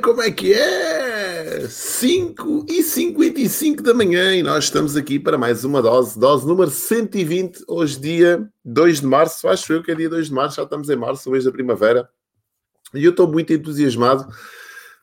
como 0.00 0.22
é 0.22 0.30
que 0.30 0.54
é? 0.54 1.68
5 1.68 2.64
e 2.66 2.82
55 2.82 3.82
da 3.82 3.92
manhã 3.92 4.34
e 4.34 4.42
nós 4.42 4.64
estamos 4.64 4.96
aqui 4.96 5.18
para 5.18 5.36
mais 5.36 5.66
uma 5.66 5.82
dose, 5.82 6.18
dose 6.18 6.46
número 6.46 6.70
120, 6.70 7.62
hoje 7.68 8.00
dia 8.00 8.48
2 8.64 9.02
de 9.02 9.06
março, 9.06 9.46
acho 9.46 9.70
eu 9.70 9.82
que 9.82 9.90
é 9.90 9.94
dia 9.94 10.08
2 10.08 10.28
de 10.28 10.32
março, 10.32 10.56
já 10.56 10.62
estamos 10.62 10.88
em 10.88 10.96
março, 10.96 11.30
mês 11.30 11.44
da 11.44 11.52
primavera, 11.52 12.08
e 12.94 13.04
eu 13.04 13.10
estou 13.10 13.30
muito 13.30 13.52
entusiasmado 13.52 14.32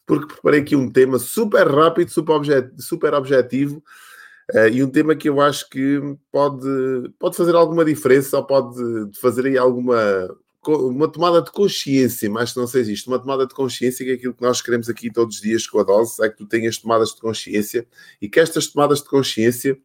porque 0.07 0.33
preparei 0.33 0.61
aqui 0.61 0.75
um 0.75 0.91
tema 0.91 1.19
super 1.19 1.67
rápido, 1.67 2.09
super, 2.09 2.33
objet 2.33 2.71
super 2.79 3.13
objetivo, 3.13 3.83
uh, 4.55 4.67
e 4.69 4.83
um 4.83 4.89
tema 4.89 5.15
que 5.15 5.29
eu 5.29 5.39
acho 5.39 5.69
que 5.69 6.01
pode, 6.31 6.67
pode 7.19 7.37
fazer 7.37 7.53
alguma 7.53 7.85
diferença 7.85 8.37
ou 8.37 8.43
pode 8.43 8.75
fazer 9.19 9.45
aí 9.45 9.55
alguma 9.55 10.27
uma 10.67 11.07
tomada 11.07 11.41
de 11.41 11.51
consciência, 11.51 12.29
mais 12.29 12.53
que 12.53 12.59
não 12.59 12.67
seja 12.67 12.91
isto, 12.91 13.07
uma 13.07 13.19
tomada 13.19 13.47
de 13.47 13.53
consciência 13.53 14.05
que 14.05 14.11
é 14.11 14.15
aquilo 14.15 14.33
que 14.33 14.41
nós 14.41 14.61
queremos 14.61 14.89
aqui 14.89 15.11
todos 15.11 15.37
os 15.37 15.41
dias 15.41 15.65
com 15.65 15.79
a 15.79 15.83
dose, 15.83 16.23
é 16.23 16.29
que 16.29 16.37
tu 16.37 16.45
tenhas 16.45 16.77
tomadas 16.77 17.09
de 17.09 17.21
consciência 17.21 17.87
e 18.21 18.29
que 18.29 18.39
estas 18.39 18.67
tomadas 18.67 18.99
de 18.99 19.09
consciência 19.09 19.77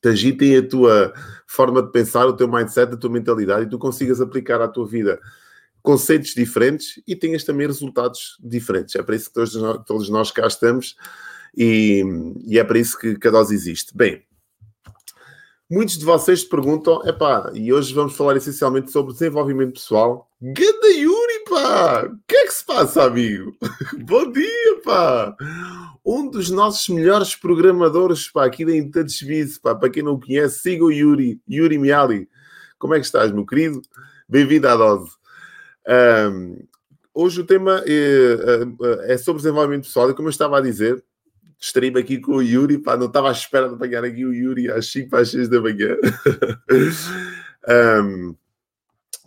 te 0.00 0.08
agitem 0.08 0.56
a 0.56 0.68
tua 0.68 1.14
forma 1.46 1.80
de 1.80 1.92
pensar, 1.92 2.26
o 2.26 2.32
teu 2.32 2.48
mindset, 2.48 2.92
a 2.92 2.96
tua 2.96 3.10
mentalidade 3.10 3.66
e 3.66 3.70
tu 3.70 3.78
consigas 3.78 4.20
aplicar 4.20 4.60
à 4.60 4.66
tua 4.66 4.86
vida 4.86 5.20
conceitos 5.80 6.34
diferentes 6.34 7.00
e 7.06 7.14
tenhas 7.14 7.44
também 7.44 7.66
resultados 7.66 8.36
diferentes. 8.42 8.96
É 8.96 9.02
para 9.02 9.14
isso 9.14 9.28
que 9.28 9.34
todos 9.34 9.54
nós, 9.54 9.84
todos 9.86 10.08
nós 10.08 10.30
cá 10.32 10.46
estamos 10.46 10.96
e, 11.56 12.02
e 12.44 12.58
é 12.58 12.64
para 12.64 12.78
isso 12.78 12.98
que, 12.98 13.16
que 13.16 13.28
a 13.28 13.30
dose 13.30 13.54
existe. 13.54 13.96
Bem, 13.96 14.22
Muitos 15.74 15.96
de 15.96 16.04
vocês 16.04 16.44
perguntam, 16.44 17.00
epá, 17.06 17.50
e 17.54 17.72
hoje 17.72 17.94
vamos 17.94 18.14
falar 18.14 18.36
essencialmente 18.36 18.92
sobre 18.92 19.14
desenvolvimento 19.14 19.72
pessoal. 19.72 20.30
Ganda 20.38 20.88
Yuri, 20.88 21.44
pá! 21.48 22.04
O 22.12 22.18
que 22.28 22.36
é 22.36 22.44
que 22.44 22.52
se 22.52 22.66
passa, 22.66 23.04
amigo? 23.04 23.56
Bom 24.04 24.30
dia, 24.30 24.80
pá! 24.84 25.34
Um 26.04 26.28
dos 26.28 26.50
nossos 26.50 26.86
melhores 26.90 27.34
programadores, 27.34 28.28
pá, 28.28 28.44
aqui 28.44 28.66
da 28.66 28.76
InTouchBiz, 28.76 29.56
pá, 29.56 29.74
para 29.74 29.88
quem 29.88 30.02
não 30.02 30.20
conhece, 30.20 30.58
siga 30.58 30.84
o 30.84 30.92
Yuri, 30.92 31.40
Yuri 31.50 31.78
Miali. 31.78 32.28
Como 32.78 32.94
é 32.94 33.00
que 33.00 33.06
estás, 33.06 33.32
meu 33.32 33.46
querido? 33.46 33.80
Bem-vindo 34.28 34.68
à 34.68 34.76
dose. 34.76 35.10
Um, 35.88 36.66
hoje 37.14 37.40
o 37.40 37.46
tema 37.46 37.82
é, 37.86 39.14
é 39.14 39.16
sobre 39.16 39.40
desenvolvimento 39.40 39.84
pessoal 39.84 40.10
e 40.10 40.14
como 40.14 40.28
eu 40.28 40.32
estava 40.32 40.58
a 40.58 40.60
dizer, 40.60 41.02
estarei 41.62 41.90
aqui 41.96 42.18
com 42.18 42.32
o 42.32 42.42
Yuri, 42.42 42.78
pá, 42.78 42.96
não 42.96 43.06
estava 43.06 43.28
à 43.28 43.32
espera 43.32 43.68
de 43.68 43.76
apanhar 43.76 44.04
aqui 44.04 44.24
o 44.24 44.34
Yuri 44.34 44.68
às 44.68 44.90
5 44.90 45.14
às 45.14 45.30
6 45.30 45.48
da 45.48 45.60
manhã. 45.60 45.96
um, 48.04 48.34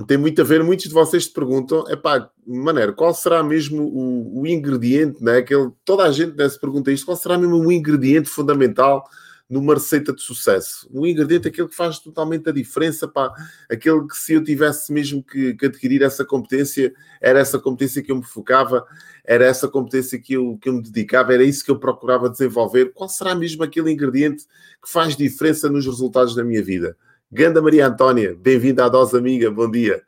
tem 0.05 0.17
muito 0.17 0.41
a 0.41 0.43
ver, 0.43 0.61
muitos 0.61 0.87
de 0.87 0.93
vocês 0.93 1.27
te 1.27 1.33
perguntam, 1.33 1.85
é 1.87 1.95
pá, 1.95 2.29
maneiro, 2.45 2.93
qual 2.93 3.13
será 3.13 3.41
mesmo 3.41 3.83
o, 3.83 4.41
o 4.41 4.47
ingrediente, 4.47 5.23
né? 5.23 5.37
Aquele, 5.37 5.71
toda 5.85 6.03
a 6.03 6.11
gente 6.11 6.35
né, 6.35 6.49
se 6.49 6.59
pergunta 6.59 6.91
isto, 6.91 7.05
qual 7.05 7.15
será 7.15 7.37
mesmo 7.37 7.55
o 7.55 7.71
ingrediente 7.71 8.27
fundamental 8.27 9.07
numa 9.49 9.75
receita 9.75 10.13
de 10.13 10.21
sucesso. 10.21 10.89
Um 10.91 11.05
ingrediente, 11.05 11.47
aquele 11.47 11.67
que 11.67 11.75
faz 11.75 11.99
totalmente 11.99 12.49
a 12.49 12.51
diferença, 12.51 13.07
pá, 13.07 13.31
aquele 13.69 14.07
que 14.07 14.17
se 14.17 14.33
eu 14.33 14.43
tivesse 14.43 14.91
mesmo 14.91 15.23
que, 15.23 15.53
que, 15.53 15.65
adquirir 15.67 16.01
essa 16.01 16.25
competência, 16.25 16.93
era 17.21 17.39
essa 17.39 17.59
competência 17.59 18.01
que 18.01 18.11
eu 18.11 18.17
me 18.17 18.25
focava, 18.25 18.85
era 19.23 19.45
essa 19.45 19.67
competência 19.67 20.19
que 20.19 20.33
eu, 20.33 20.57
que 20.59 20.69
eu 20.69 20.73
me 20.73 20.81
dedicava, 20.81 21.33
era 21.33 21.43
isso 21.43 21.63
que 21.63 21.71
eu 21.71 21.79
procurava 21.79 22.29
desenvolver. 22.29 22.91
Qual 22.93 23.07
será 23.07 23.35
mesmo 23.35 23.63
aquele 23.63 23.91
ingrediente 23.91 24.45
que 24.83 24.91
faz 24.91 25.15
diferença 25.15 25.69
nos 25.69 25.85
resultados 25.85 26.35
da 26.35 26.43
minha 26.43 26.63
vida? 26.63 26.97
Ganda 27.31 27.61
Maria 27.61 27.87
Antónia, 27.87 28.35
bem-vinda 28.35 28.85
à 28.85 28.89
Dose 28.89 29.17
Amiga, 29.17 29.51
bom 29.51 29.69
dia. 29.69 30.01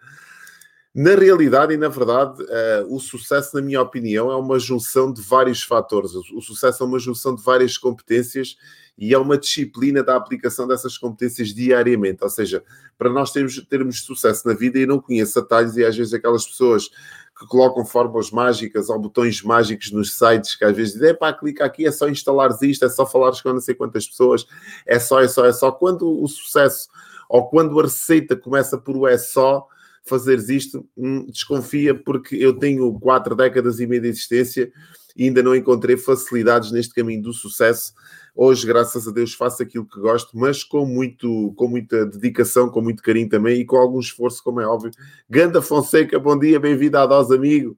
Na 0.97 1.13
realidade 1.13 1.75
e 1.75 1.78
na 1.78 1.90
verdade, 1.90 2.41
uh, 2.41 2.96
o 2.96 3.00
sucesso, 3.00 3.56
na 3.56 3.62
minha 3.62 3.80
opinião, 3.80 4.31
é 4.31 4.35
uma 4.35 4.58
junção 4.58 5.13
de 5.13 5.22
vários 5.22 5.62
fatores. 5.62 6.16
O 6.16 6.41
sucesso 6.41 6.81
é 6.81 6.88
uma 6.88 6.97
junção 6.97 7.35
de 7.35 7.44
várias 7.44 7.78
competências 7.78 8.58
e 8.97 9.13
é 9.13 9.18
uma 9.19 9.38
disciplina 9.38 10.02
da 10.02 10.16
aplicação 10.16 10.68
dessas 10.68 10.97
competências 10.97 11.50
diariamente. 11.50 12.24
Ou 12.24 12.30
seja, 12.31 12.63
para 12.97 13.12
nós 13.12 13.31
termos, 13.31 13.63
termos 13.69 14.02
sucesso 14.02 14.47
na 14.47 14.56
vida, 14.56 14.80
e 14.80 14.88
não 14.88 15.00
conheço 15.00 15.38
atalhos, 15.38 15.78
e 15.78 15.85
às 15.85 15.96
vezes 15.96 16.16
aquelas 16.16 16.47
pessoas 16.47 16.90
que 17.38 17.46
colocam 17.47 17.85
fórmulas 17.85 18.31
mágicas 18.31 18.90
ou 18.90 18.97
botões 18.97 19.44
mágicos 19.44 19.91
nos 19.91 20.18
sites 20.18 20.56
que 20.56 20.66
às 20.66 20.75
vezes 20.75 20.94
dizem, 20.94 21.14
pá, 21.14 21.31
clica 21.31 21.64
aqui, 21.64 21.85
é 21.85 21.91
só 21.91 22.09
instalares 22.09 22.59
isto, 22.64 22.85
é 22.85 22.90
só 22.90 23.06
falares 23.06 23.40
com 23.40 23.53
não 23.53 23.62
sei 23.62 23.75
quantas 23.75 24.08
pessoas, 24.08 24.47
é 24.84 24.97
só, 24.97 25.22
é 25.22 25.28
só, 25.28 25.46
é 25.46 25.53
só. 25.53 25.72
Quando 25.72 26.09
o 26.09 26.28
sucesso 26.28 26.90
ou 27.29 27.47
quando 27.47 27.79
a 27.79 27.84
receita 27.84 28.35
começa 28.35 28.79
por 28.79 28.97
o 28.97 29.08
é 29.08 29.19
só, 29.19 29.68
fazeres 30.07 30.50
isto, 30.50 30.88
hum, 30.95 31.25
desconfia 31.28 31.95
porque 31.95 32.35
eu 32.35 32.53
tenho 32.53 32.91
quatro 33.00 33.35
décadas 33.35 33.79
e 33.79 33.88
meia 33.88 34.01
de 34.01 34.07
existência 34.07 34.72
e 35.16 35.25
ainda 35.25 35.41
não 35.41 35.56
encontrei 35.56 35.97
facilidades 35.97 36.72
neste 36.72 36.94
caminho 36.94 37.23
do 37.23 37.34
sucesso. 37.34 37.94
Hoje, 38.35 38.67
graças 38.67 39.07
a 39.07 39.12
Deus, 39.12 39.34
faço 39.34 39.63
aquilo 39.63 39.85
que 39.85 40.00
gosto, 40.00 40.38
mas 40.38 40.63
com, 40.63 40.85
muito, 40.85 41.53
com 41.57 41.67
muita 41.67 42.06
dedicação, 42.06 42.69
com 42.69 42.81
muito 42.81 43.01
carinho 43.01 43.28
também 43.28 43.62
e 43.62 43.66
com 43.66 43.78
algum 43.78 44.00
esforço, 44.00 44.44
como 44.44 44.62
é 44.62 44.67
óbvio. 44.67 44.91
Ganda 45.28 45.59
Fonseca, 45.59 46.19
bom 46.19 46.38
dia, 46.38 46.59
bem-vindo 46.59 46.97
à 47.00 47.06
Dose 47.07 47.34
Amigo. 47.34 47.75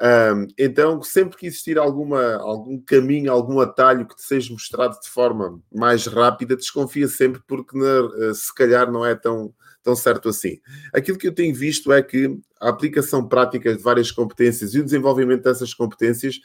Um, 0.00 0.48
então, 0.58 1.00
sempre 1.02 1.36
que 1.36 1.46
existir 1.46 1.78
alguma, 1.78 2.34
algum 2.36 2.80
caminho, 2.80 3.30
algum 3.30 3.60
atalho 3.60 4.06
que 4.06 4.16
te 4.16 4.22
seja 4.22 4.52
mostrado 4.52 4.98
de 5.00 5.08
forma 5.08 5.60
mais 5.72 6.06
rápida, 6.06 6.56
desconfia 6.56 7.06
sempre, 7.06 7.40
porque 7.46 7.78
na, 7.78 8.28
eh, 8.28 8.34
se 8.34 8.52
calhar 8.52 8.90
não 8.90 9.06
é 9.06 9.14
tão, 9.14 9.54
tão 9.84 9.94
certo 9.94 10.28
assim. 10.28 10.58
Aquilo 10.92 11.16
que 11.16 11.28
eu 11.28 11.34
tenho 11.34 11.54
visto 11.54 11.92
é 11.92 12.02
que 12.02 12.36
a 12.60 12.70
aplicação 12.70 13.28
prática 13.28 13.74
de 13.74 13.82
várias 13.82 14.10
competências 14.10 14.74
e 14.74 14.80
o 14.80 14.84
desenvolvimento 14.84 15.44
dessas 15.44 15.72
competências 15.72 16.40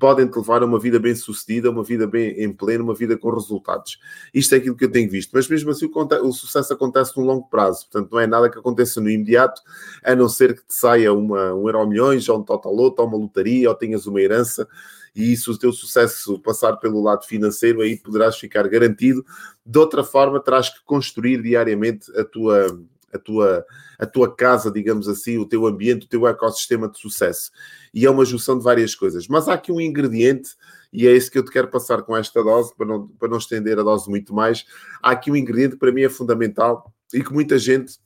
podem 0.00 0.26
te 0.26 0.34
levar 0.36 0.62
a 0.62 0.66
uma 0.66 0.80
vida 0.80 0.98
bem 0.98 1.14
sucedida, 1.14 1.70
uma 1.70 1.84
vida 1.84 2.06
bem 2.06 2.30
em 2.42 2.50
pleno, 2.50 2.82
uma 2.82 2.94
vida 2.94 3.18
com 3.18 3.28
resultados. 3.30 4.00
Isto 4.32 4.54
é 4.54 4.58
aquilo 4.58 4.74
que 4.74 4.86
eu 4.86 4.90
tenho 4.90 5.10
visto. 5.10 5.30
Mas 5.34 5.46
mesmo 5.46 5.70
assim, 5.70 5.84
o, 5.86 6.26
o 6.26 6.32
sucesso 6.32 6.72
acontece 6.72 7.16
no 7.18 7.22
longo 7.22 7.46
prazo. 7.48 7.86
Portanto, 7.86 8.10
não 8.10 8.18
é 8.18 8.26
nada 8.26 8.48
que 8.48 8.58
aconteça 8.58 8.98
no 8.98 9.10
imediato, 9.10 9.60
a 10.02 10.16
não 10.16 10.26
ser 10.28 10.54
que 10.54 10.66
te 10.66 10.74
saia 10.74 11.12
uma, 11.12 11.54
um 11.54 11.68
euro 11.68 11.86
milhões, 11.86 12.26
ou 12.30 12.38
um 12.38 12.42
total 12.42 12.74
loto, 12.74 13.02
ou 13.02 13.08
uma 13.08 13.18
lotaria, 13.18 13.68
ou 13.68 13.74
tenhas 13.74 14.06
uma 14.06 14.20
herança. 14.20 14.66
E 15.14 15.32
isso, 15.32 15.52
o 15.52 15.58
teu 15.58 15.70
sucesso 15.70 16.38
passar 16.38 16.76
pelo 16.78 17.02
lado 17.02 17.26
financeiro, 17.26 17.82
aí 17.82 17.96
poderás 17.96 18.36
ficar 18.38 18.66
garantido. 18.68 19.22
De 19.66 19.78
outra 19.78 20.02
forma, 20.02 20.40
terás 20.40 20.70
que 20.70 20.82
construir 20.84 21.42
diariamente 21.42 22.10
a 22.18 22.24
tua, 22.24 22.80
a 23.12 23.18
tua, 23.18 23.64
a 23.98 24.06
tua 24.06 24.34
casa, 24.34 24.70
digamos 24.70 25.08
assim, 25.08 25.38
o 25.38 25.46
teu 25.46 25.66
ambiente, 25.66 26.06
o 26.06 26.08
teu 26.08 26.26
ecossistema 26.26 26.88
de 26.88 26.98
sucesso. 26.98 27.50
E 27.92 28.06
é 28.06 28.10
uma 28.10 28.24
junção 28.24 28.56
de 28.56 28.64
várias 28.64 28.94
coisas. 28.94 29.26
Mas 29.28 29.48
há 29.48 29.54
aqui 29.54 29.72
um 29.72 29.80
ingrediente, 29.80 30.50
e 30.92 31.06
é 31.06 31.12
isso 31.12 31.30
que 31.30 31.38
eu 31.38 31.44
te 31.44 31.50
quero 31.50 31.68
passar 31.68 32.02
com 32.02 32.16
esta 32.16 32.42
dose, 32.42 32.74
para 32.76 32.86
não, 32.86 33.08
para 33.08 33.28
não 33.28 33.38
estender 33.38 33.78
a 33.78 33.82
dose 33.82 34.08
muito 34.08 34.34
mais. 34.34 34.64
Há 35.02 35.12
aqui 35.12 35.30
um 35.30 35.36
ingrediente 35.36 35.74
que 35.74 35.80
para 35.80 35.92
mim 35.92 36.02
é 36.02 36.08
fundamental 36.08 36.92
e 37.12 37.22
que 37.22 37.32
muita 37.32 37.58
gente, 37.58 37.98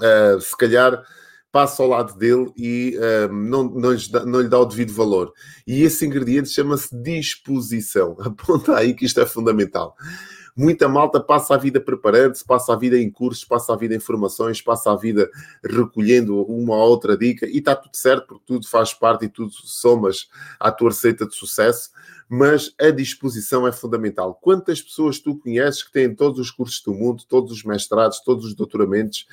uh, 0.00 0.40
se 0.40 0.56
calhar, 0.56 1.02
passa 1.52 1.82
ao 1.82 1.88
lado 1.88 2.18
dele 2.18 2.52
e 2.56 2.98
uh, 2.98 3.32
não, 3.32 3.64
não, 3.64 3.92
lhe 3.92 4.10
dá, 4.10 4.26
não 4.26 4.40
lhe 4.40 4.48
dá 4.48 4.58
o 4.58 4.66
devido 4.66 4.92
valor. 4.92 5.32
E 5.66 5.82
esse 5.82 6.04
ingrediente 6.04 6.50
chama-se 6.50 6.94
disposição. 7.02 8.16
Aponta 8.20 8.76
aí 8.76 8.92
que 8.92 9.06
isto 9.06 9.20
é 9.20 9.26
fundamental. 9.26 9.96
Muita 10.56 10.88
malta 10.88 11.20
passa 11.20 11.54
a 11.54 11.58
vida 11.58 11.78
preparando-se, 11.78 12.42
passa 12.42 12.72
a 12.72 12.76
vida 12.76 12.98
em 12.98 13.10
cursos, 13.10 13.44
passa 13.44 13.74
a 13.74 13.76
vida 13.76 13.94
em 13.94 14.00
formações, 14.00 14.62
passa 14.62 14.90
a 14.90 14.96
vida 14.96 15.30
recolhendo 15.62 16.42
uma 16.44 16.74
ou 16.74 16.88
outra 16.88 17.14
dica 17.14 17.46
e 17.46 17.58
está 17.58 17.76
tudo 17.76 17.94
certo 17.94 18.26
porque 18.26 18.44
tudo 18.46 18.66
faz 18.66 18.94
parte 18.94 19.26
e 19.26 19.28
tudo 19.28 19.50
somas 19.52 20.28
à 20.58 20.72
tua 20.72 20.88
receita 20.88 21.26
de 21.26 21.34
sucesso 21.34 21.90
mas 22.28 22.74
a 22.80 22.90
disposição 22.90 23.66
é 23.66 23.72
fundamental. 23.72 24.34
Quantas 24.40 24.82
pessoas 24.82 25.18
tu 25.18 25.36
conheces 25.36 25.82
que 25.82 25.92
têm 25.92 26.14
todos 26.14 26.38
os 26.38 26.50
cursos 26.50 26.82
do 26.82 26.92
mundo, 26.92 27.24
todos 27.28 27.52
os 27.52 27.62
mestrados, 27.62 28.20
todos 28.20 28.44
os 28.44 28.54
doutoramentos, 28.54 29.26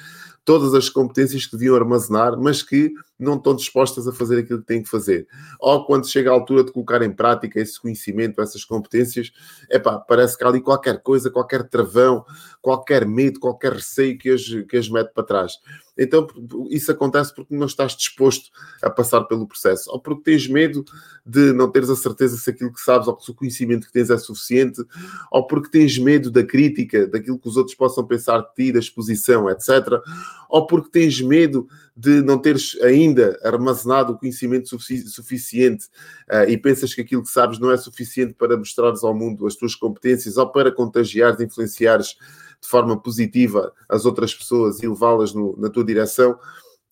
todas 0.45 0.73
as 0.73 0.89
competências 0.89 1.45
que 1.45 1.53
deviam 1.53 1.75
armazenar, 1.75 2.37
mas 2.37 2.61
que 2.61 2.93
não 3.17 3.35
estão 3.35 3.55
dispostas 3.55 4.07
a 4.07 4.11
fazer 4.11 4.39
aquilo 4.39 4.59
que 4.59 4.67
têm 4.67 4.83
que 4.83 4.89
fazer. 4.89 5.27
Ou 5.59 5.85
quando 5.85 6.09
chega 6.09 6.29
a 6.29 6.33
altura 6.33 6.63
de 6.63 6.71
colocar 6.71 7.01
em 7.01 7.11
prática 7.11 7.59
esse 7.59 7.79
conhecimento, 7.79 8.41
essas 8.41 8.65
competências, 8.65 9.31
epá, 9.69 9.97
parece 9.97 10.37
que 10.37 10.43
há 10.43 10.47
ali 10.47 10.61
qualquer 10.61 11.01
coisa, 11.01 11.31
qualquer 11.31 11.67
travão, 11.69 12.25
qualquer 12.61 13.05
medo, 13.05 13.39
qualquer 13.39 13.73
receio 13.73 14.17
que 14.17 14.29
as, 14.29 14.43
que 14.69 14.77
as 14.77 14.89
mete 14.89 15.13
para 15.13 15.23
trás. 15.23 15.53
Então, 15.97 16.27
isso 16.69 16.91
acontece 16.91 17.33
porque 17.33 17.55
não 17.55 17.67
estás 17.67 17.95
disposto 17.95 18.49
a 18.81 18.89
passar 18.89 19.21
pelo 19.25 19.47
processo, 19.47 19.91
ou 19.91 19.99
porque 19.99 20.23
tens 20.23 20.47
medo 20.47 20.83
de 21.25 21.53
não 21.53 21.69
teres 21.69 21.89
a 21.89 21.95
certeza 21.95 22.35
se 22.37 22.49
aquilo 22.49 22.73
que 22.73 22.81
sabes 22.81 23.07
ou 23.07 23.19
se 23.19 23.29
o 23.29 23.35
conhecimento 23.35 23.87
que 23.87 23.93
tens 23.93 24.09
é 24.09 24.17
suficiente, 24.17 24.83
ou 25.31 25.45
porque 25.45 25.69
tens 25.69 25.97
medo 25.97 26.31
da 26.31 26.43
crítica, 26.43 27.07
daquilo 27.07 27.39
que 27.39 27.47
os 27.47 27.57
outros 27.57 27.75
possam 27.75 28.05
pensar 28.05 28.39
de 28.39 28.53
ti, 28.55 28.71
da 28.71 28.79
exposição, 28.79 29.49
etc. 29.49 30.01
Ou 30.49 30.65
porque 30.65 30.89
tens 30.89 31.21
medo 31.21 31.67
de 31.95 32.21
não 32.23 32.39
teres 32.39 32.75
ainda 32.81 33.39
armazenado 33.43 34.13
o 34.13 34.17
conhecimento 34.17 34.67
sufici 34.69 35.07
suficiente 35.07 35.85
uh, 36.29 36.49
e 36.49 36.57
pensas 36.57 36.93
que 36.93 37.01
aquilo 37.01 37.21
que 37.21 37.29
sabes 37.29 37.59
não 37.59 37.71
é 37.71 37.77
suficiente 37.77 38.33
para 38.33 38.57
mostrares 38.57 39.03
ao 39.03 39.13
mundo 39.13 39.45
as 39.45 39.55
tuas 39.55 39.75
competências 39.75 40.37
ou 40.37 40.51
para 40.51 40.71
contagiares, 40.71 41.39
influenciares 41.39 42.15
de 42.63 42.69
forma 42.69 42.97
positiva 42.97 43.73
as 43.89 44.05
outras 44.05 44.33
pessoas 44.33 44.81
e 44.81 44.87
levá-las 44.87 45.33
na 45.57 45.69
tua 45.69 45.83
direção. 45.83 46.39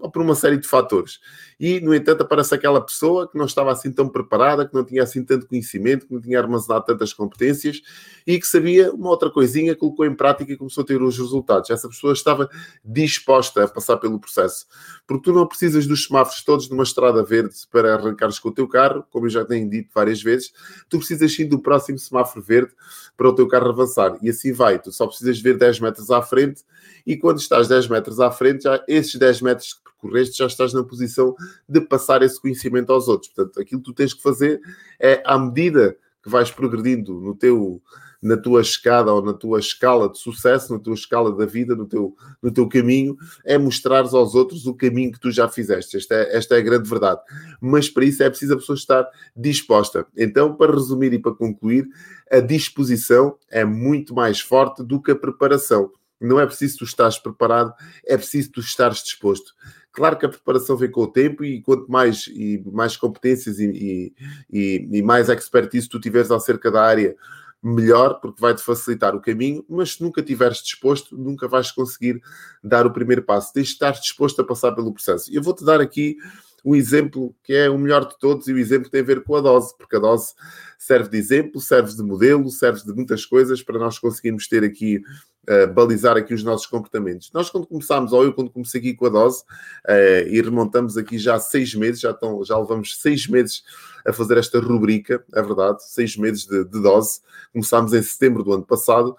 Ou 0.01 0.09
por 0.09 0.21
uma 0.21 0.35
série 0.35 0.57
de 0.57 0.67
fatores. 0.67 1.19
E, 1.59 1.79
no 1.79 1.93
entanto, 1.93 2.23
aparece 2.23 2.55
aquela 2.55 2.81
pessoa 2.81 3.29
que 3.29 3.37
não 3.37 3.45
estava 3.45 3.71
assim 3.71 3.91
tão 3.91 4.09
preparada, 4.09 4.67
que 4.67 4.73
não 4.73 4.83
tinha 4.83 5.03
assim 5.03 5.23
tanto 5.23 5.47
conhecimento, 5.47 6.07
que 6.07 6.13
não 6.13 6.19
tinha 6.19 6.39
armazenado 6.39 6.85
tantas 6.85 7.13
competências 7.13 7.81
e 8.25 8.39
que 8.39 8.47
sabia 8.47 8.91
uma 8.91 9.09
outra 9.09 9.29
coisinha, 9.29 9.75
colocou 9.75 10.05
em 10.05 10.15
prática 10.15 10.51
e 10.51 10.57
começou 10.57 10.83
a 10.83 10.85
ter 10.85 11.01
os 11.01 11.17
resultados. 11.17 11.69
Essa 11.69 11.87
pessoa 11.87 12.13
estava 12.13 12.49
disposta 12.83 13.63
a 13.63 13.67
passar 13.67 13.97
pelo 13.97 14.19
processo. 14.19 14.65
Porque 15.05 15.25
tu 15.25 15.33
não 15.33 15.47
precisas 15.47 15.85
dos 15.85 16.05
semáforos 16.05 16.43
todos 16.43 16.69
numa 16.69 16.83
estrada 16.83 17.23
verde 17.23 17.55
para 17.71 17.93
arrancares 17.93 18.39
com 18.39 18.49
o 18.49 18.51
teu 18.51 18.67
carro, 18.67 19.05
como 19.11 19.27
eu 19.27 19.29
já 19.29 19.45
tenho 19.45 19.69
dito 19.69 19.89
várias 19.93 20.21
vezes, 20.21 20.51
tu 20.89 20.97
precisas 20.97 21.33
sim 21.33 21.47
do 21.47 21.59
próximo 21.59 21.99
semáforo 21.99 22.43
verde 22.43 22.71
para 23.15 23.29
o 23.29 23.35
teu 23.35 23.47
carro 23.47 23.69
avançar. 23.69 24.17
E 24.21 24.29
assim 24.29 24.51
vai. 24.51 24.79
Tu 24.79 24.91
só 24.91 25.05
precisas 25.05 25.39
ver 25.39 25.57
10 25.57 25.79
metros 25.79 26.09
à 26.09 26.21
frente 26.21 26.63
e 27.05 27.17
quando 27.17 27.39
estás 27.39 27.67
10 27.67 27.87
metros 27.87 28.19
à 28.19 28.31
frente, 28.31 28.63
já 28.63 28.83
esses 28.87 29.15
10 29.15 29.41
metros 29.41 29.73
que 29.73 29.90
percorreste, 30.01 30.37
já 30.37 30.47
estás 30.47 30.73
na 30.73 30.83
posição 30.83 31.35
de 31.67 31.81
passar 31.81 32.21
esse 32.23 32.41
conhecimento 32.41 32.91
aos 32.91 33.07
outros. 33.07 33.31
Portanto, 33.31 33.59
aquilo 33.59 33.81
que 33.81 33.85
tu 33.85 33.93
tens 33.93 34.13
que 34.13 34.21
fazer 34.21 34.59
é, 34.99 35.21
à 35.25 35.37
medida 35.37 35.95
que 36.23 36.29
vais 36.29 36.51
progredindo 36.51 37.19
no 37.19 37.35
teu, 37.35 37.81
na 38.21 38.37
tua 38.37 38.61
escada 38.61 39.11
ou 39.11 39.21
na 39.23 39.33
tua 39.33 39.59
escala 39.59 40.07
de 40.07 40.19
sucesso, 40.19 40.71
na 40.71 40.79
tua 40.79 40.93
escala 40.93 41.35
da 41.35 41.45
vida, 41.45 41.75
no 41.75 41.87
teu, 41.87 42.15
no 42.41 42.51
teu 42.51 42.67
caminho, 42.69 43.17
é 43.43 43.57
mostrares 43.57 44.13
aos 44.13 44.35
outros 44.35 44.67
o 44.67 44.75
caminho 44.75 45.11
que 45.11 45.19
tu 45.19 45.31
já 45.31 45.49
fizeste. 45.49 45.97
Esta 45.97 46.15
é, 46.15 46.37
esta 46.37 46.55
é 46.55 46.59
a 46.59 46.61
grande 46.61 46.87
verdade. 46.87 47.21
Mas 47.59 47.89
para 47.89 48.05
isso 48.05 48.21
é 48.21 48.29
preciso 48.29 48.53
a 48.53 48.57
pessoa 48.57 48.75
estar 48.75 49.07
disposta. 49.35 50.05
Então, 50.15 50.55
para 50.55 50.71
resumir 50.71 51.11
e 51.13 51.19
para 51.19 51.33
concluir, 51.33 51.87
a 52.31 52.39
disposição 52.39 53.35
é 53.49 53.65
muito 53.65 54.13
mais 54.13 54.39
forte 54.39 54.83
do 54.83 55.01
que 55.01 55.11
a 55.11 55.15
preparação. 55.15 55.91
Não 56.19 56.39
é 56.39 56.45
preciso 56.45 56.77
tu 56.77 56.83
estares 56.83 57.17
preparado, 57.17 57.73
é 58.05 58.15
preciso 58.15 58.51
tu 58.51 58.59
estares 58.59 59.01
disposto. 59.01 59.55
Claro 59.91 60.17
que 60.17 60.25
a 60.25 60.29
preparação 60.29 60.77
vem 60.77 60.89
com 60.89 61.01
o 61.01 61.07
tempo 61.07 61.43
e 61.43 61.61
quanto 61.61 61.91
mais, 61.91 62.27
e 62.27 62.63
mais 62.71 62.95
competências 62.95 63.59
e, 63.59 64.13
e, 64.49 64.89
e 64.91 65.01
mais 65.01 65.27
expertise 65.29 65.89
tu 65.89 65.99
tiveres 65.99 66.31
acerca 66.31 66.71
da 66.71 66.81
área, 66.81 67.15
melhor, 67.61 68.19
porque 68.19 68.41
vai-te 68.41 68.63
facilitar 68.63 69.15
o 69.15 69.21
caminho, 69.21 69.63
mas 69.69 69.93
se 69.93 70.01
nunca 70.01 70.21
estiveres 70.21 70.63
disposto, 70.63 71.15
nunca 71.15 71.47
vais 71.47 71.71
conseguir 71.71 72.19
dar 72.63 72.87
o 72.87 72.91
primeiro 72.91 73.21
passo. 73.21 73.53
Tens 73.53 73.67
de 73.67 73.73
estar 73.73 73.91
disposto 73.91 74.41
a 74.41 74.45
passar 74.45 74.71
pelo 74.71 74.91
processo. 74.91 75.31
Eu 75.31 75.43
vou-te 75.43 75.63
dar 75.63 75.79
aqui 75.79 76.17
um 76.63 76.75
exemplo 76.75 77.35
que 77.43 77.53
é 77.53 77.69
o 77.69 77.77
melhor 77.77 78.07
de 78.07 78.17
todos 78.19 78.47
e 78.47 78.53
o 78.53 78.57
exemplo 78.57 78.89
tem 78.89 79.01
a 79.01 79.03
ver 79.05 79.23
com 79.23 79.35
a 79.35 79.41
dose, 79.41 79.75
porque 79.77 79.95
a 79.95 79.99
dose 79.99 80.33
serve 80.77 81.09
de 81.09 81.17
exemplo, 81.17 81.59
serve 81.59 81.93
de 81.95 82.03
modelo, 82.03 82.49
serve 82.49 82.83
de 82.83 82.93
muitas 82.93 83.25
coisas 83.25 83.61
para 83.61 83.79
nós 83.79 83.99
conseguirmos 83.99 84.47
ter 84.47 84.63
aqui 84.63 85.01
uh, 85.49 85.71
balizar 85.73 86.17
aqui 86.17 86.33
os 86.33 86.43
nossos 86.43 86.65
comportamentos. 86.65 87.31
Nós, 87.33 87.49
quando 87.49 87.67
começámos, 87.67 88.13
ou 88.13 88.23
eu, 88.23 88.33
quando 88.33 88.49
comecei 88.49 88.79
aqui 88.79 88.93
com 88.93 89.05
a 89.05 89.09
dose, 89.09 89.43
uh, 89.87 90.27
e 90.27 90.41
remontamos 90.41 90.97
aqui 90.97 91.17
já 91.17 91.39
seis 91.39 91.73
meses, 91.73 92.01
já, 92.01 92.11
estão, 92.11 92.43
já 92.43 92.57
levamos 92.57 92.99
seis 92.99 93.27
meses 93.27 93.63
a 94.05 94.13
fazer 94.13 94.37
esta 94.37 94.59
rubrica, 94.59 95.23
é 95.33 95.41
verdade, 95.41 95.83
seis 95.87 96.17
meses 96.17 96.45
de, 96.45 96.63
de 96.65 96.81
dose. 96.81 97.21
Começámos 97.53 97.93
em 97.93 98.01
setembro 98.01 98.43
do 98.43 98.53
ano 98.53 98.65
passado. 98.65 99.15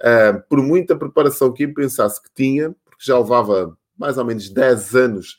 Uh, 0.00 0.42
por 0.48 0.62
muita 0.62 0.96
preparação 0.96 1.52
que 1.52 1.64
eu 1.64 1.74
pensasse 1.74 2.22
que 2.22 2.30
tinha, 2.34 2.74
porque 2.84 3.04
já 3.04 3.18
levava 3.18 3.76
mais 3.98 4.16
ou 4.16 4.24
menos 4.24 4.48
10 4.48 4.94
anos 4.94 5.38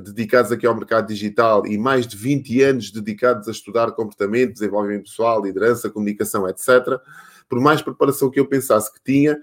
dedicados 0.00 0.50
aqui 0.50 0.66
ao 0.66 0.74
mercado 0.74 1.06
digital 1.06 1.66
e 1.66 1.76
mais 1.76 2.06
de 2.06 2.16
20 2.16 2.62
anos 2.62 2.90
dedicados 2.90 3.48
a 3.48 3.50
estudar 3.50 3.92
comportamento, 3.92 4.54
desenvolvimento 4.54 5.04
pessoal, 5.04 5.42
liderança, 5.42 5.90
comunicação, 5.90 6.48
etc. 6.48 6.98
Por 7.48 7.60
mais 7.60 7.82
preparação 7.82 8.30
que 8.30 8.40
eu 8.40 8.46
pensasse 8.46 8.92
que 8.92 9.00
tinha, 9.04 9.38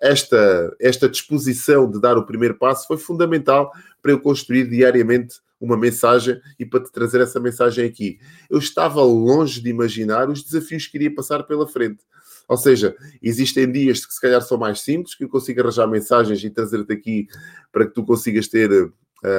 esta, 0.00 0.74
esta 0.80 1.08
disposição 1.08 1.90
de 1.90 2.00
dar 2.00 2.16
o 2.16 2.26
primeiro 2.26 2.56
passo 2.56 2.86
foi 2.86 2.96
fundamental 2.96 3.72
para 4.02 4.12
eu 4.12 4.20
construir 4.20 4.68
diariamente 4.68 5.36
uma 5.60 5.76
mensagem 5.76 6.40
e 6.58 6.66
para 6.66 6.80
te 6.82 6.92
trazer 6.92 7.20
essa 7.20 7.40
mensagem 7.40 7.86
aqui. 7.86 8.18
Eu 8.50 8.58
estava 8.58 9.02
longe 9.02 9.60
de 9.60 9.70
imaginar 9.70 10.28
os 10.28 10.42
desafios 10.42 10.86
que 10.86 10.98
iria 10.98 11.14
passar 11.14 11.42
pela 11.44 11.66
frente. 11.66 12.02
Ou 12.46 12.56
seja, 12.56 12.94
existem 13.22 13.70
dias 13.70 14.04
que 14.04 14.12
se 14.12 14.20
calhar 14.20 14.42
são 14.42 14.58
mais 14.58 14.80
simples, 14.80 15.14
que 15.14 15.24
eu 15.24 15.28
consigo 15.28 15.60
arranjar 15.60 15.86
mensagens 15.86 16.44
e 16.44 16.50
trazer-te 16.50 16.92
aqui 16.92 17.26
para 17.72 17.86
que 17.86 17.94
tu 17.94 18.04
consigas 18.04 18.48
ter 18.48 18.70
uh, 18.70 18.92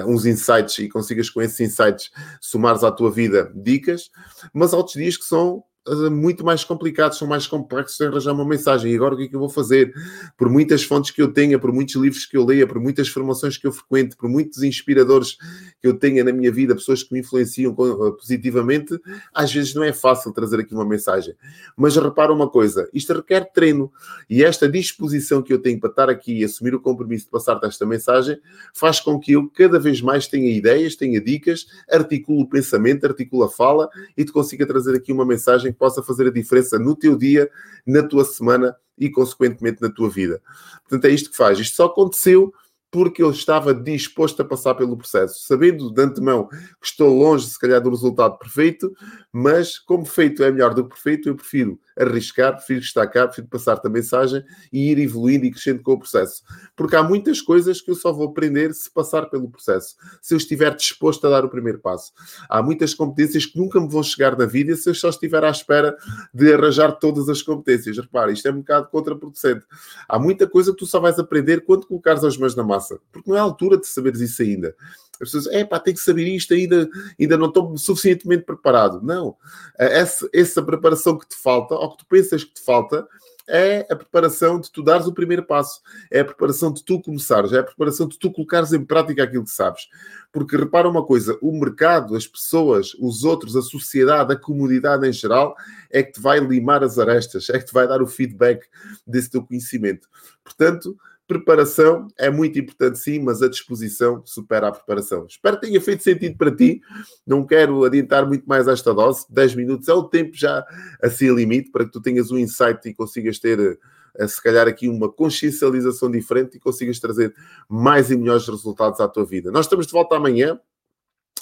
uns 0.07 0.25
insights 0.25 0.79
e 0.79 0.89
consigas 0.89 1.29
com 1.29 1.41
esses 1.41 1.59
insights 1.59 2.09
somares 2.41 2.83
à 2.83 2.91
tua 2.91 3.11
vida 3.11 3.51
dicas, 3.55 4.09
mas 4.51 4.73
há 4.73 4.77
outros 4.77 4.95
dias 4.95 5.17
que 5.17 5.25
são 5.25 5.63
muito 6.11 6.43
mais 6.43 6.63
complicados, 6.63 7.17
são 7.17 7.27
mais 7.27 7.45
complexos 7.45 7.99
em 7.99 8.05
arranjar 8.05 8.33
uma 8.33 8.45
mensagem. 8.45 8.91
E 8.91 8.95
agora 8.95 9.13
o 9.13 9.17
que 9.17 9.23
é 9.23 9.27
que 9.27 9.35
eu 9.35 9.39
vou 9.39 9.49
fazer? 9.49 9.93
Por 10.37 10.49
muitas 10.49 10.83
fontes 10.83 11.11
que 11.11 11.21
eu 11.21 11.31
tenha, 11.31 11.59
por 11.59 11.71
muitos 11.71 11.95
livros 11.95 12.25
que 12.25 12.35
eu 12.35 12.43
leia, 12.43 12.65
por 12.65 12.79
muitas 12.79 13.07
formações 13.07 13.57
que 13.57 13.67
eu 13.67 13.71
frequente, 13.71 14.15
por 14.15 14.27
muitos 14.27 14.63
inspiradores 14.63 15.37
que 15.79 15.87
eu 15.87 15.93
tenha 15.93 16.23
na 16.23 16.31
minha 16.31 16.51
vida, 16.51 16.75
pessoas 16.75 17.03
que 17.03 17.13
me 17.13 17.19
influenciam 17.19 17.71
eh, 17.71 18.11
positivamente, 18.17 18.99
às 19.33 19.53
vezes 19.53 19.75
não 19.75 19.83
é 19.83 19.93
fácil 19.93 20.31
trazer 20.33 20.59
aqui 20.59 20.73
uma 20.73 20.85
mensagem. 20.85 21.35
Mas 21.77 21.95
repara 21.95 22.33
uma 22.33 22.49
coisa, 22.49 22.89
isto 22.93 23.13
requer 23.13 23.51
treino. 23.51 23.91
E 24.29 24.43
esta 24.43 24.67
disposição 24.67 25.41
que 25.41 25.53
eu 25.53 25.59
tenho 25.59 25.79
para 25.79 25.89
estar 25.89 26.09
aqui 26.09 26.39
e 26.39 26.43
assumir 26.43 26.73
o 26.73 26.79
compromisso 26.79 27.25
de 27.25 27.31
passar-te 27.31 27.65
esta 27.65 27.85
mensagem 27.85 28.39
faz 28.73 28.99
com 28.99 29.19
que 29.19 29.33
eu 29.33 29.47
cada 29.49 29.79
vez 29.79 30.01
mais 30.01 30.27
tenha 30.27 30.49
ideias, 30.49 30.95
tenha 30.95 31.21
dicas, 31.21 31.67
articule 31.91 32.41
o 32.41 32.49
pensamento, 32.49 33.05
articule 33.05 33.43
a 33.43 33.49
fala 33.49 33.89
e 34.17 34.25
te 34.25 34.31
consiga 34.31 34.65
trazer 34.65 34.95
aqui 34.95 35.11
uma 35.11 35.25
mensagem 35.25 35.75
possa 35.75 36.01
fazer 36.01 36.27
a 36.27 36.31
diferença 36.31 36.80
no 36.80 36.95
teu 36.95 37.18
dia, 37.18 37.50
na 37.86 38.03
tua 38.03 38.25
semana 38.25 38.75
e, 38.98 39.10
consequentemente, 39.10 39.82
na 39.82 39.89
tua 39.89 40.10
vida. 40.10 40.41
Portanto, 40.82 41.05
é 41.05 41.10
isto 41.10 41.29
que 41.29 41.38
faz. 41.38 41.60
Isto 41.60 41.75
só 41.75 41.86
aconteceu 41.86 42.53
porque 42.92 43.22
eu 43.22 43.32
estava 43.32 43.74
disposto 43.74 44.42
a 44.42 44.46
passar 44.46 44.75
pelo 44.75 44.98
processo, 44.98 45.46
sabendo 45.46 45.92
de 45.92 46.01
antemão 46.01 46.48
que 46.48 46.88
estou 46.88 47.13
longe, 47.13 47.48
se 47.48 47.60
calhar, 47.60 47.82
do 47.82 47.89
resultado 47.89 48.38
perfeito, 48.38 48.92
mas 49.34 49.77
como 49.77 50.06
feito 50.06 50.44
é 50.44 50.51
melhor 50.51 50.74
do 50.74 50.84
que 50.84 50.89
perfeito, 50.89 51.27
eu 51.27 51.36
prefiro 51.36 51.80
arriscar, 51.98 52.56
prefiro 52.56 52.82
destacar, 52.82 53.27
prefiro 53.27 53.48
passar-te 53.48 53.88
a 53.88 53.89
mensagem 53.89 54.44
e 54.72 54.92
ir 54.92 55.00
evoluindo 55.00 55.46
e 55.46 55.51
crescendo 55.51 55.82
com 55.82 55.94
o 55.94 56.00
processo. 56.00 56.44
Porque 56.75 56.96
há 56.96 57.04
muitas 57.04 57.42
coisas 57.42 57.82
que 57.82 57.89
eu 57.89 57.96
só 57.96 58.12
vou 58.12 58.27
aprender 58.27 58.74
se 58.74 58.92
passar 58.92 59.27
pelo 59.27 59.50
processo, 59.50 59.96
se 60.22 60.34
eu 60.34 60.38
estiver 60.38 60.75
disposto 60.75 61.25
a 61.25 61.30
dar 61.30 61.46
o 61.46 61.50
primeiro 61.50 61.80
passo. 61.80 62.12
Há 62.50 62.62
muitas 62.62 62.94
competências 62.94 63.46
que 63.46 63.58
nunca 63.58 63.80
me 63.80 63.88
vão 63.88 64.04
chegar 64.04 64.38
na 64.38 64.46
vida 64.46 64.75
se 64.75 64.89
eu 64.89 64.96
só 64.96 65.10
estiver 65.10 65.44
à 65.44 65.50
espera 65.50 65.96
de 66.34 66.54
arranjar 66.54 66.92
todas 66.94 67.30
as 67.30 67.42
competências. 67.42 67.98
Repara, 67.98 68.32
isto 68.32 68.48
é 68.48 68.51
um 68.51 68.58
bocado 68.58 68.89
contraproducente. 68.89 69.65
Há 70.08 70.20
muita 70.20 70.48
coisa 70.48 70.72
que 70.72 70.77
tu 70.77 70.86
só 70.86 71.00
vais 71.00 71.18
aprender 71.18 71.63
quando 71.65 71.88
colocares 71.88 72.24
as 72.24 72.38
mãos 72.38 72.56
na 72.56 72.63
massa, 72.63 72.85
porque 73.12 73.30
não 73.30 73.38
é 73.38 73.39
a 73.39 73.44
altura 73.44 73.77
de 73.77 73.88
saberes 73.88 74.20
isso 74.20 74.42
ainda. 74.42 74.75
As 75.13 75.32
pessoas, 75.32 75.48
é 75.48 75.63
pá, 75.63 75.80
tenho 75.80 75.96
que 75.96 76.04
saber 76.04 76.27
isto, 76.27 76.54
ainda, 76.54 76.89
ainda 77.20 77.38
não 77.38 77.48
estou 77.48 77.77
suficientemente 77.77 78.44
preparado. 78.44 79.01
Não. 79.01 79.36
Essa, 79.77 80.27
essa 80.34 80.62
preparação 80.62 81.18
que 81.18 81.27
te 81.27 81.36
falta, 81.36 81.75
ou 81.75 81.92
que 81.92 82.00
tu 82.00 82.06
pensas 82.08 82.44
que 82.44 82.54
te 82.54 82.62
falta, 82.62 83.08
é 83.48 83.86
a 83.92 83.96
preparação 83.96 84.60
de 84.60 84.72
tu 84.72 84.82
dares 84.82 85.06
o 85.06 85.13
primeiro 85.13 85.44
passo, 85.44 85.82
é 86.12 86.20
a 86.20 86.25
preparação 86.25 86.74
de 86.74 86.84
tu 86.84 87.01
começares, 87.01 87.54
é 87.54 87.60
a 87.60 87.63
preparação 87.63 88.08
de 88.08 88.18
tu 88.18 88.32
colocares 88.32 88.74
em 88.74 88.84
prática 88.84 89.24
aquilo 89.24 89.44
que 89.44 89.51
sabes. 89.51 89.88
Porque 90.32 90.58
repara 90.58 90.89
uma 90.89 91.06
coisa: 91.06 91.38
o 91.42 91.51
mercado, 91.51 92.15
as 92.15 92.27
pessoas, 92.27 92.94
os 93.00 93.24
outros, 93.24 93.56
a 93.56 93.62
sociedade, 93.62 94.34
a 94.34 94.39
comunidade 94.39 95.08
em 95.08 95.13
geral, 95.13 95.56
é 95.89 96.04
que 96.04 96.13
te 96.13 96.22
vai 96.22 96.39
limar 96.39 96.84
as 96.84 96.98
arestas, 96.98 97.50
é 97.50 97.60
que 97.60 97.65
te 97.65 97.74
vai 97.74 97.88
dar 97.88 98.01
o 98.01 98.08
feedback 98.08 98.65
desse 99.06 99.30
teu 99.30 99.44
conhecimento. 99.44 100.08
Portanto, 100.44 100.98
Preparação 101.27 102.08
é 102.20 102.29
muito 102.29 102.60
importante, 102.60 103.00
sim, 103.00 103.20
mas 103.20 103.41
a 103.41 103.50
disposição 103.50 104.22
supera 104.25 104.67
a 104.67 104.72
preparação. 104.72 105.25
Espero 105.27 105.60
que 105.60 105.65
tenha 105.65 105.82
feito 105.82 106.03
sentido 106.03 106.38
para 106.38 106.55
ti. 106.55 106.82
Não 107.25 107.44
quero 107.44 107.84
adiantar 107.84 108.27
muito 108.27 108.46
mais 108.46 108.67
esta 108.67 108.94
dose. 108.94 109.25
10 109.29 109.55
minutos 109.55 109.88
é 109.88 109.94
o 109.94 110.03
tempo 110.03 110.32
já 110.36 110.63
a 111.01 111.10
ser 111.10 111.34
limite 111.34 111.72
para 111.72 111.84
que 111.84 111.91
tu 111.91 112.00
tenhas 112.00 112.29
um 112.29 112.38
insight 112.38 112.88
e 112.88 112.94
consigas 112.94 113.39
ter, 113.39 113.79
eh, 114.17 114.27
se 114.27 114.41
calhar, 114.41 114.67
aqui 114.67 114.88
uma 114.88 115.12
consciencialização 115.12 116.12
diferente 116.12 116.58
e 116.58 116.60
consigas 116.60 117.00
trazer 117.00 117.34
mais 117.67 118.12
e 118.12 118.15
melhores 118.15 118.48
resultados 118.48 119.00
à 119.00 119.08
tua 119.08 119.25
vida. 119.25 119.51
Nós 119.51 119.65
estamos 119.65 119.88
de 119.88 119.94
volta 119.94 120.15
amanhã 120.15 120.60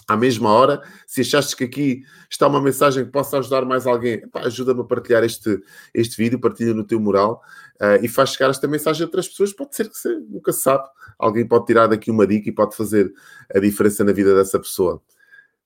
à 0.07 0.15
mesma 0.17 0.49
hora. 0.49 0.81
Se 1.07 1.21
achaste 1.21 1.55
que 1.55 1.63
aqui 1.63 2.03
está 2.29 2.47
uma 2.47 2.61
mensagem 2.61 3.05
que 3.05 3.11
possa 3.11 3.37
ajudar 3.37 3.65
mais 3.65 3.87
alguém, 3.87 4.23
ajuda-me 4.33 4.81
a 4.81 4.83
partilhar 4.83 5.23
este, 5.23 5.61
este 5.93 6.17
vídeo, 6.17 6.39
partilha 6.39 6.73
no 6.73 6.83
teu 6.83 6.99
mural 6.99 7.41
uh, 7.81 8.03
e 8.03 8.07
faz 8.07 8.31
chegar 8.31 8.49
esta 8.49 8.67
mensagem 8.67 9.03
a 9.03 9.05
outras 9.05 9.27
pessoas. 9.27 9.53
Pode 9.53 9.75
ser 9.75 9.89
que 9.89 9.97
você 9.97 10.09
nunca 10.29 10.51
sabe, 10.51 10.87
alguém 11.17 11.47
pode 11.47 11.65
tirar 11.65 11.87
daqui 11.87 12.11
uma 12.11 12.27
dica 12.27 12.49
e 12.49 12.51
pode 12.51 12.75
fazer 12.75 13.13
a 13.53 13.59
diferença 13.59 14.03
na 14.03 14.11
vida 14.11 14.35
dessa 14.35 14.59
pessoa. 14.59 15.01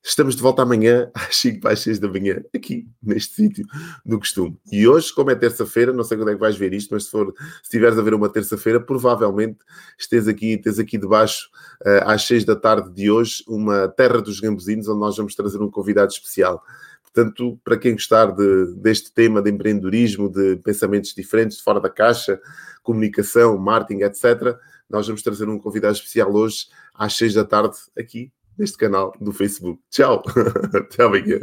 Estamos 0.08 0.38
de 0.38 0.42
volta 0.42 0.62
amanhã 0.62 1.12
às 1.14 1.36
5 1.36 1.60
para 1.60 1.74
as 1.74 1.82
6 1.82 2.00
da 2.00 2.08
manhã, 2.08 2.42
aqui 2.56 2.88
neste 3.04 3.36
sítio 3.36 3.66
do 4.06 4.18
costume. 4.18 4.58
E 4.72 4.88
hoje, 4.88 5.14
como 5.14 5.32
é 5.32 5.36
terça-feira, 5.36 5.92
não 5.92 6.06
sei 6.06 6.18
quando 6.18 6.30
é 6.30 6.34
que 6.34 6.40
vais 6.40 6.56
ver 6.56 6.74
isto, 6.74 6.94
mas 6.94 7.04
se 7.04 7.12
for, 7.12 7.34
se 7.38 7.64
estiveres 7.64 8.00
a 8.00 8.02
ver 8.02 8.14
uma 8.14 8.30
terça-feira, 8.30 8.80
provavelmente 8.80 9.58
estés 10.00 10.30
aqui, 10.30 10.58
tens 10.58 10.80
aqui 10.80 10.98
debaixo 10.98 11.50
uh, 11.86 12.10
às 12.10 12.24
6 12.24 12.46
da 12.46 12.56
tarde 12.56 12.90
de 12.94 13.12
hoje 13.12 13.44
uma 13.50 13.90
Terra 13.90 14.22
dos 14.22 14.40
Gambuzinos, 14.40 14.88
onde 14.88 15.02
nós 15.02 15.18
vamos 15.18 15.36
trazer 15.36 15.62
um 15.62 15.70
convidado 15.70 16.10
especial. 16.10 16.64
Portanto, 17.04 17.60
para 17.62 17.78
quem 17.78 17.92
gostar 17.92 18.28
de, 18.28 18.76
deste 18.76 19.12
tema 19.12 19.42
de 19.42 19.52
empreendedorismo, 19.52 20.32
de 20.32 20.56
pensamentos 20.58 21.14
diferentes, 21.14 21.60
fora 21.60 21.82
da 21.82 21.90
caixa, 21.90 22.40
comunicação, 22.82 23.58
marketing, 23.58 24.04
etc., 24.04 24.58
Nós 24.90 25.06
vamos 25.06 25.22
trazer 25.22 25.50
um 25.50 25.60
convidado 25.60 25.96
especial 25.96 26.34
hoje 26.34 26.68
às 26.94 27.18
seis 27.18 27.34
da 27.34 27.44
tarde 27.44 27.76
aqui 27.98 28.32
deste 28.58 28.78
canal 28.78 29.14
do 29.20 29.32
Facebook. 29.32 29.80
Tchau, 29.90 30.24
até 30.74 31.04
amanhã. 31.04 31.40